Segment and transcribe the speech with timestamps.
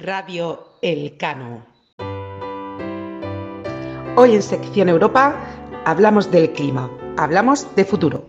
[0.00, 1.66] Radio Elcano.
[4.16, 5.34] Hoy en Sección Europa
[5.84, 8.28] hablamos del clima, hablamos de futuro.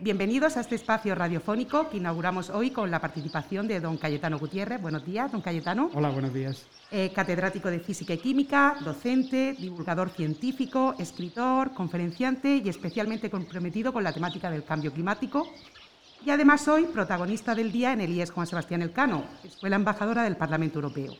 [0.00, 4.80] Bienvenidos a este espacio radiofónico que inauguramos hoy con la participación de don Cayetano Gutiérrez.
[4.80, 5.90] Buenos días, don Cayetano.
[5.94, 6.66] Hola, buenos días.
[6.90, 14.04] Eh, catedrático de Física y Química, docente, divulgador científico, escritor, conferenciante y especialmente comprometido con
[14.04, 15.46] la temática del cambio climático
[16.24, 20.36] y además hoy protagonista del día en el IES Juan Sebastián Elcano, Escuela Embajadora del
[20.36, 21.12] Parlamento Europeo.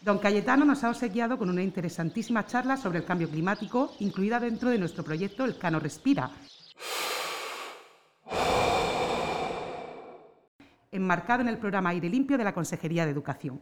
[0.00, 4.70] Don Cayetano nos ha obsequiado con una interesantísima charla sobre el cambio climático, incluida dentro
[4.70, 6.30] de nuestro proyecto El Cano Respira,
[10.92, 13.60] enmarcado en el programa Aire Limpio de la Consejería de Educación.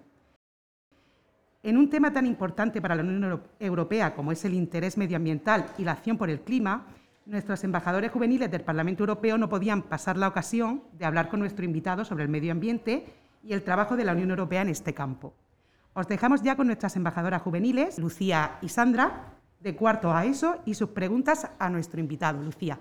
[1.62, 5.84] En un tema tan importante para la Unión Europea como es el interés medioambiental y
[5.84, 6.88] la acción por el clima,
[7.26, 11.64] Nuestros embajadores juveniles del Parlamento Europeo no podían pasar la ocasión de hablar con nuestro
[11.64, 13.06] invitado sobre el medio ambiente
[13.42, 15.32] y el trabajo de la Unión Europea en este campo.
[15.94, 20.74] Os dejamos ya con nuestras embajadoras juveniles, Lucía y Sandra, de cuarto a eso, y
[20.74, 22.42] sus preguntas a nuestro invitado.
[22.42, 22.78] Lucía.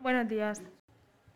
[0.00, 0.62] Buenos días.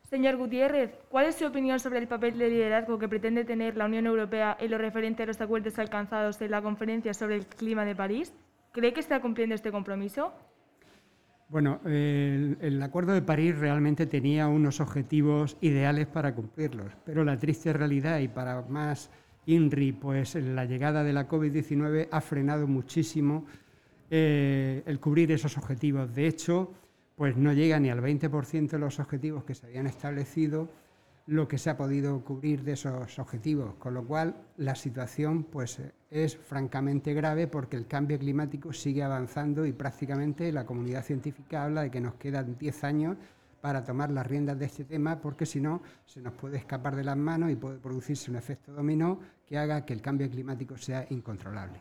[0.09, 3.87] Señor Gutiérrez, ¿cuál es su opinión sobre el papel de liderazgo que pretende tener la
[3.87, 7.85] Unión Europea en lo referente a los acuerdos alcanzados en la Conferencia sobre el Clima
[7.85, 8.33] de París?
[8.71, 10.33] ¿Cree que está cumpliendo este compromiso?
[11.53, 17.75] Bueno, el, Acuerdo de París realmente tenía unos objetivos ideales para cumplirlos, pero la triste
[17.75, 19.11] realidad y para más
[19.45, 23.45] INRI, pues la llegada de la COVID-19 ha frenado muchísimo
[24.09, 26.15] eh, el cubrir esos objetivos.
[26.15, 26.73] De hecho,
[27.17, 30.71] pues no llega ni al 20% de los objetivos que se habían establecido
[31.27, 35.81] lo que se ha podido cubrir de esos objetivos, con lo cual la situación pues,
[36.11, 41.83] es francamente grave porque el cambio climático sigue avanzando y prácticamente la comunidad científica habla
[41.83, 43.17] de que nos quedan 10 años
[43.61, 47.05] para tomar las riendas de este tema porque si no se nos puede escapar de
[47.05, 51.07] las manos y puede producirse un efecto dominó que haga que el cambio climático sea
[51.11, 51.81] incontrolable.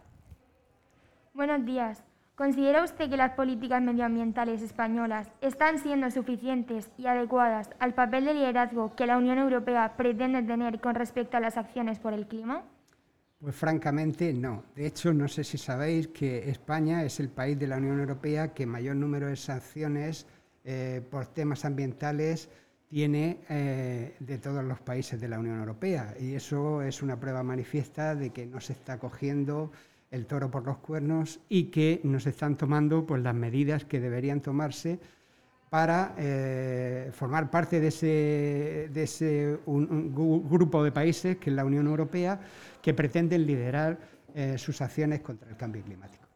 [1.33, 2.10] Buenos días.
[2.35, 8.33] ¿Considera usted que las políticas medioambientales españolas están siendo suficientes y adecuadas al papel de
[8.33, 12.63] liderazgo que la Unión Europea pretende tener con respecto a las acciones por el clima?
[13.39, 14.63] Pues francamente no.
[14.75, 18.53] De hecho, no sé si sabéis que España es el país de la Unión Europea
[18.53, 20.25] que mayor número de sanciones
[20.63, 22.49] eh, por temas ambientales
[22.87, 26.13] tiene eh, de todos los países de la Unión Europea.
[26.19, 29.71] Y eso es una prueba manifiesta de que no se está cogiendo
[30.11, 34.41] el toro por los cuernos y que nos están tomando pues, las medidas que deberían
[34.41, 34.99] tomarse
[35.69, 41.87] para eh, formar parte de ese, de ese grupo de países que es la Unión
[41.87, 42.37] Europea
[42.81, 43.97] que pretenden liderar
[44.35, 46.27] eh, sus acciones contra el cambio climático.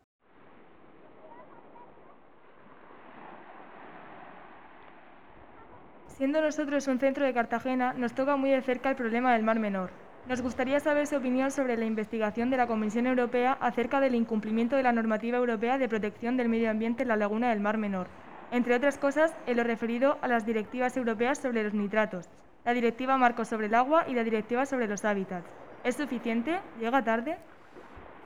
[6.16, 9.60] Siendo nosotros un centro de Cartagena, nos toca muy de cerca el problema del Mar
[9.60, 10.05] Menor.
[10.28, 14.76] Nos gustaría saber su opinión sobre la investigación de la Comisión Europea acerca del incumplimiento
[14.76, 18.08] de la normativa europea de protección del medio ambiente en la laguna del Mar Menor,
[18.52, 22.26] entre otras cosas en lo referido a las directivas europeas sobre los nitratos,
[22.66, 25.48] la directiva marco sobre el agua y la directiva sobre los hábitats.
[25.84, 26.60] ¿Es suficiente?
[26.80, 27.38] ¿Llega tarde?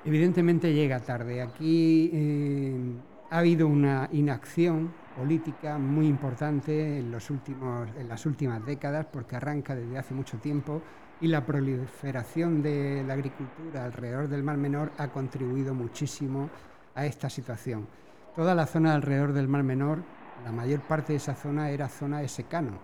[0.06, 1.42] Evidentemente llega tarde.
[1.42, 2.94] Aquí eh,
[3.30, 9.76] ha habido una inacción política muy importante los últimos, en las últimas décadas porque arranca
[9.76, 10.82] desde hace mucho tiempo
[11.22, 16.50] y la proliferación de la agricultura alrededor del Mar Menor ha contribuido muchísimo
[16.96, 17.88] a esta situación.
[18.36, 20.00] Toda la zona alrededor del Mar Menor,
[20.44, 22.80] la mayor parte de esa zona era zona de secano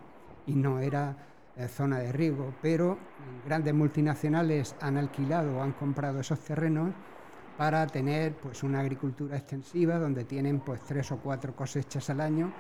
[0.45, 1.15] y no era
[1.55, 2.97] eh, zona de riego, pero
[3.45, 6.91] grandes multinacionales han alquilado o han comprado esos terrenos
[7.57, 12.51] para tener pues una agricultura extensiva donde tienen pues tres o cuatro cosechas al año.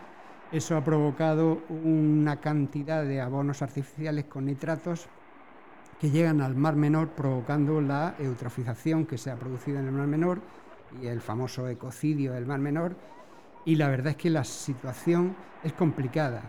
[0.53, 5.09] Eso ha provocado una cantidad de abonos artificiales con nitratos
[5.99, 10.07] que llegan al Mar Menor provocando la eutrofización que se ha producido en el Mar
[10.07, 10.41] Menor
[11.01, 12.95] y el famoso ecocidio del Mar Menor.
[13.65, 16.43] Y la verdad es que la situación es complicada.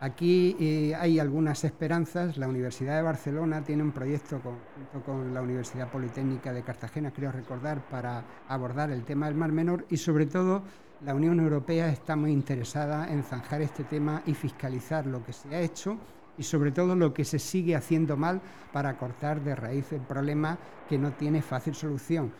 [0.00, 2.36] Aquí eh, hay algunas esperanzas.
[2.36, 7.32] La Universidad de Barcelona tiene un proyecto junto con la Universidad Politécnica de Cartagena, creo
[7.32, 10.62] recordar, para abordar el tema del Mar Menor y sobre todo
[11.02, 15.54] la Unión Europea está muy interesada en zanjar este tema y fiscalizar lo que se
[15.54, 15.98] ha hecho
[16.38, 18.40] y sobre todo lo que se sigue haciendo mal
[18.72, 22.32] para cortar de raíz el problema que no tiene fácil solución,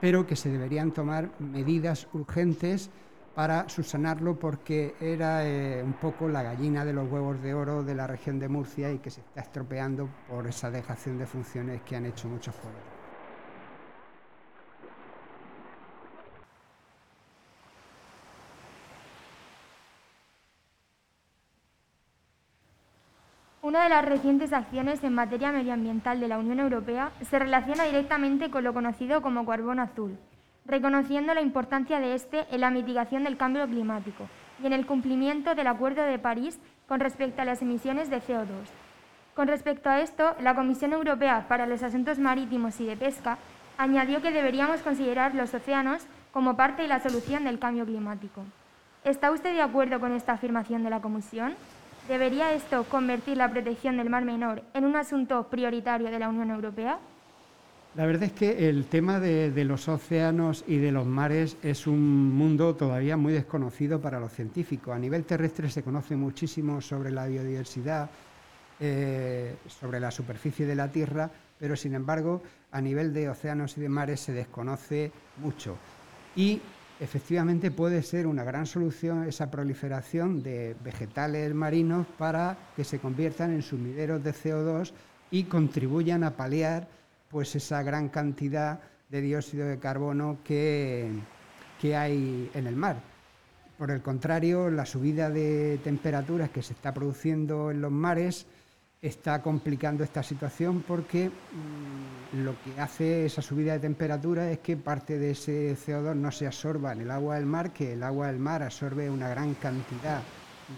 [0.00, 2.90] pero que se deberían tomar medidas urgentes
[3.34, 7.94] para subsanarlo porque era eh, un poco la gallina de los huevos de oro de
[7.94, 11.96] la región de Murcia y que se está estropeando por esa dejación de funciones que
[11.96, 12.91] han hecho muchos pueblos.
[23.72, 28.50] Una de las recientes acciones en materia medioambiental de la Unión Europea se relaciona directamente
[28.50, 30.18] con lo conocido como carbono azul,
[30.66, 34.28] reconociendo la importancia de este en la mitigación del cambio climático
[34.62, 38.44] y en el cumplimiento del Acuerdo de París con respecto a las emisiones de CO2.
[39.34, 43.38] Con respecto a esto, la Comisión Europea para los Asuntos Marítimos y de Pesca
[43.78, 48.44] añadió que deberíamos considerar los océanos como parte de la solución del cambio climático.
[49.02, 51.54] ¿Está usted de acuerdo con esta afirmación de la Comisión?
[52.08, 56.50] ¿Debería esto convertir la protección del Mar Menor en un asunto prioritario de la Unión
[56.50, 56.98] Europea?
[57.94, 62.34] La verdad es que el tema de, los océanos y de los mares es un
[62.34, 64.94] mundo todavía muy desconocido para los científicos.
[64.94, 68.10] A nivel terrestre se conoce muchísimo sobre la biodiversidad,
[68.80, 73.82] eh, sobre la superficie de la Tierra, pero sin embargo a nivel de océanos y
[73.82, 75.76] de mares se desconoce mucho.
[76.34, 76.60] Y
[77.02, 83.52] efectivamente puede ser una gran solución esa proliferación de vegetales marinos para que se conviertan
[83.52, 84.92] en sumideros de CO2
[85.32, 86.86] y contribuyan a paliar
[87.28, 91.10] pues esa gran cantidad de dióxido de carbono que,
[91.80, 93.00] que hay en el mar.
[93.76, 98.46] Por el contrario, la subida de temperaturas que se está produciendo en los mares
[99.02, 104.76] está complicando esta situación porque mm, lo que hace esa subida de temperatura es que
[104.76, 108.28] parte de ese CO2 no se absorba en el agua del mar, que el agua
[108.28, 110.22] del mar absorbe una gran cantidad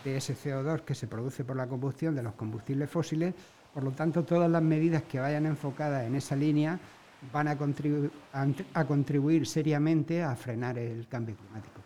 [0.03, 3.35] de ese CO2 que se produce por la combustión de los combustibles fósiles
[3.75, 6.79] por lo tanto, todas las medidas que vayan enfocadas en esa línea
[7.33, 11.84] van a, contribuir seriamente a frenar el cambio climático.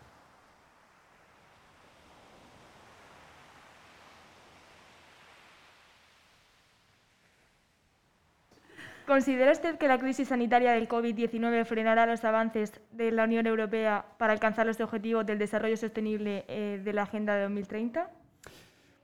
[9.09, 14.05] ¿Considera usted que la crisis sanitaria del COVID-19 frenará los avances de la Unión Europea
[14.19, 18.11] para alcanzar los objetivos del desarrollo sostenible eh, de la Agenda de 2030?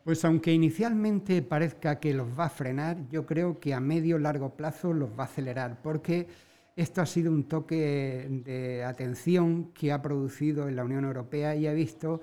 [0.05, 4.51] Pues aunque inicialmente parezca que los va a frenar, yo creo que a medio largo
[4.51, 6.27] plazo los va a acelerar, porque
[6.77, 11.67] esto ha sido un toque de atención que ha producido en la Unión Europea y
[11.67, 12.21] ha visto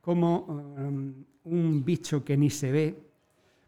[0.00, 2.94] cómo um, un bicho que ni se ve,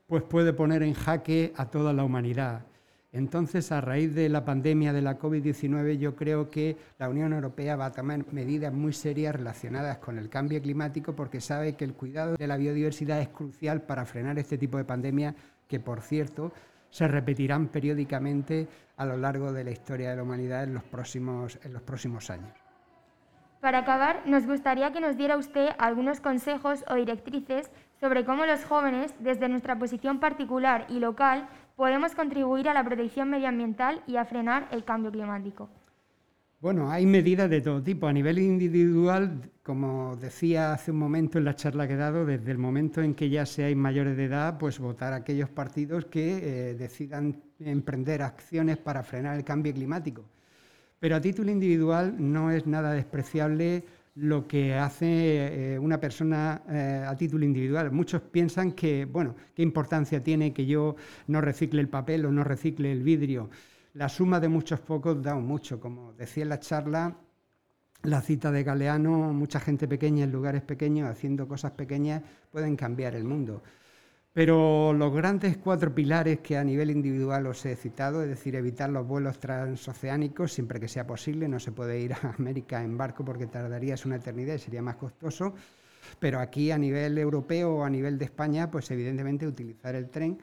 [0.06, 2.64] pues puede poner en jaque a toda la humanidad.
[3.16, 7.74] Entonces, a raíz de la pandemia de la COVID-19, yo creo que la Unión Europea
[7.74, 11.94] va a tomar medidas muy serias relacionadas con el cambio climático porque sabe que el
[11.94, 15.34] cuidado de la biodiversidad es crucial para frenar este tipo de pandemias
[15.66, 16.52] que, por cierto,
[16.90, 18.68] se repetirán periódicamente
[18.98, 22.28] a lo largo de la historia de la humanidad en los próximos, en los próximos
[22.28, 22.52] años.
[23.60, 28.62] Para acabar, nos gustaría que nos diera usted algunos consejos o directrices sobre cómo los
[28.66, 34.24] jóvenes, desde nuestra posición particular y local, podemos contribuir a la protección medioambiental y a
[34.24, 35.68] frenar el cambio climático?
[36.58, 38.06] Bueno, hay medidas de todo tipo.
[38.06, 42.50] A nivel individual, como decía hace un momento en la charla que he dado, desde
[42.50, 46.70] el momento en que ya seáis mayores de edad, pues votar a aquellos partidos que
[46.70, 50.24] eh, decidan emprender acciones para frenar el cambio climático.
[50.98, 53.84] Pero a título individual no es nada despreciable
[54.16, 57.92] lo que hace eh, una persona eh, a título individual.
[57.92, 60.96] Muchos piensan que, bueno, qué importancia tiene que yo
[61.26, 63.50] no recicle el papel o no recicle el vidrio.
[63.92, 65.78] La suma de muchos pocos da mucho.
[65.80, 67.18] Como decía en la charla,
[68.02, 73.14] la cita de Galeano, mucha gente pequeña en lugares pequeños haciendo cosas pequeñas pueden cambiar
[73.16, 73.62] el mundo.
[74.36, 78.90] Pero los grandes cuatro pilares que a nivel individual os he citado, es decir, evitar
[78.90, 83.24] los vuelos transoceánicos siempre que sea posible, no se puede ir a América en barco
[83.24, 85.54] porque tardarías una eternidad y sería más costoso,
[86.18, 90.36] pero aquí a nivel europeo o a nivel de España, pues evidentemente utilizar el tren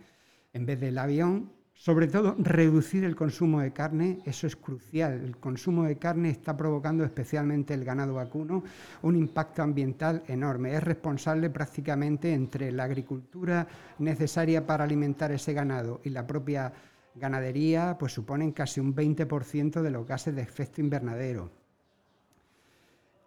[0.54, 5.22] en vez del avión sobre todo, reducir el consumo de carne, eso es crucial.
[5.24, 8.64] El consumo de carne está provocando, especialmente el ganado vacuno,
[9.02, 10.76] un impacto ambiental enorme.
[10.76, 13.68] Es responsable prácticamente entre la agricultura
[14.00, 16.72] necesaria para alimentar ese ganado y la propia
[17.16, 21.63] ganadería, pues suponen casi un 20% de los gases de efecto invernadero.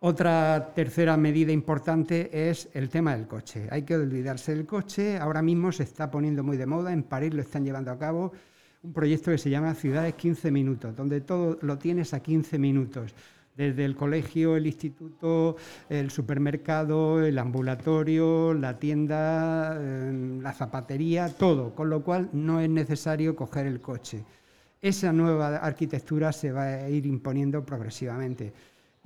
[0.01, 3.67] Otra tercera medida importante es el tema del coche.
[3.71, 5.17] Hay que olvidarse del coche.
[5.17, 6.93] Ahora mismo se está poniendo muy de moda.
[6.93, 8.33] En París lo están llevando a cabo
[8.83, 13.15] un proyecto que se llama Ciudades 15 Minutos, donde todo lo tienes a 15 minutos.
[13.57, 15.57] Desde el colegio, el instituto,
[15.89, 21.75] el supermercado, el ambulatorio, la tienda, em, la zapatería, todo.
[21.75, 24.23] Con lo cual no es necesario coger el coche.
[24.83, 28.53] Esa nueva arquitectura se va a ir imponiendo progresivamente.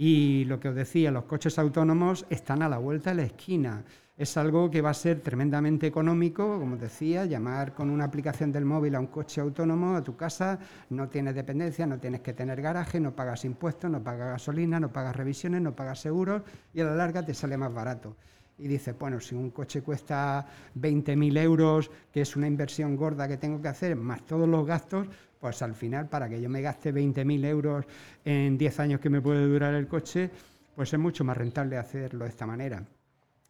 [0.03, 3.85] Y lo que os decía, los coches autónomos están a la vuelta de la esquina.
[4.17, 8.65] Es algo que va a ser tremendamente económico, como decía, llamar con una aplicación del
[8.65, 12.63] móvil a un coche autónomo a tu casa, no tienes dependencia, no tienes que tener
[12.63, 16.85] garaje, no pagas impuestos, no pagas gasolina, no pagas revisiones, no pagas seguros y a
[16.85, 18.17] la larga te sale más barato.
[18.57, 20.47] y dices, bueno, si un coche cuesta
[20.79, 25.09] 20.000 euros, que es una inversión gorda que tengo que hacer, más todos los gastos,
[25.41, 27.87] pues al final, para que yo me gaste 20.000 euros
[28.25, 30.31] en 10 años que me puede durar el coche,
[30.77, 32.85] pues es mucho más rentable hacerlo de esta manera.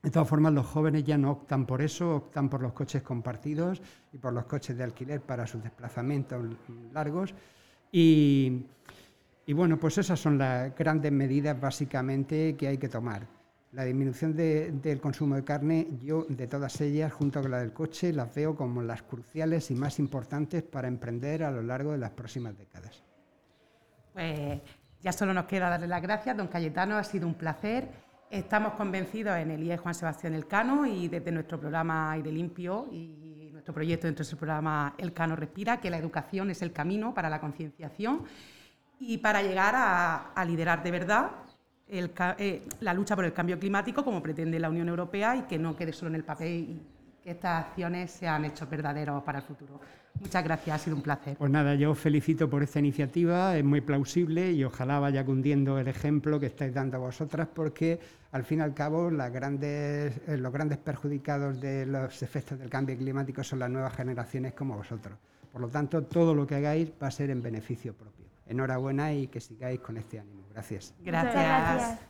[0.02, 3.82] De todas formas, los jóvenes ya no optan por eso, optan por los coches compartidos
[4.12, 6.42] y por los coches de alquiler para sus desplazamientos
[6.94, 7.34] largos.
[7.92, 8.64] Y,
[9.52, 13.26] bueno, pues esas son las grandes medidas básicamente que hay que tomar.
[13.72, 18.12] La disminución del consumo de carne, yo de todas ellas, junto con la del coche,
[18.12, 22.10] las veo como las cruciales y más importantes para emprender a lo largo de las
[22.10, 23.04] próximas décadas.
[24.12, 24.60] Pues
[25.00, 27.88] ya solo nos queda darle las gracias, don Cayetano, ha sido un placer
[28.30, 33.50] Estamos convencidos en el IE Juan Sebastián Elcano y desde nuestro programa Aire Limpio y
[33.52, 37.40] nuestro proyecto dentro del programa Elcano Respira, que la educación es el camino para la
[37.40, 38.22] concienciación
[39.00, 41.30] y para llegar a, liderar de verdad
[41.90, 45.76] eh, la lucha por el cambio climático como pretende la Unión Europea y que no
[45.76, 46.82] quede solo en el papel y
[47.22, 49.80] que estas acciones sean hechos verdaderos para el futuro.
[50.20, 51.36] Muchas gracias, ha sido un placer.
[51.36, 55.78] Pues nada, yo os felicito por esta iniciativa, es muy plausible y ojalá vaya cundiendo
[55.78, 57.98] el ejemplo que estáis dando vosotras, porque
[58.32, 63.42] al fin y al cabo eh, los grandes perjudicados de los efectos del cambio climático
[63.42, 65.18] son las nuevas generaciones como vosotros.
[65.52, 68.29] Por lo tanto, todo lo que hagáis va a ser en beneficio propio.
[68.50, 70.44] Enhorabuena y que sigáis con este ánimo.
[70.52, 70.92] Gracias.
[71.00, 72.00] Gracias.